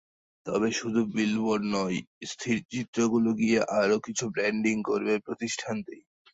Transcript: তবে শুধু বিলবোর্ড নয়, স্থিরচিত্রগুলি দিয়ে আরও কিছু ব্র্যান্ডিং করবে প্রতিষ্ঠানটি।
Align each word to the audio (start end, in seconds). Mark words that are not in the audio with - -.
তবে 0.45 0.69
শুধু 0.79 1.01
বিলবোর্ড 1.15 1.63
নয়, 1.75 1.97
স্থিরচিত্রগুলি 2.31 3.31
দিয়ে 3.41 3.59
আরও 3.79 3.97
কিছু 4.05 4.25
ব্র্যান্ডিং 4.35 4.75
করবে 4.89 5.13
প্রতিষ্ঠানটি। 5.27 5.97